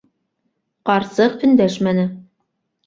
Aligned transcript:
Ҡарсыҡ 0.91 1.47
өндәшмәне. 1.49 2.09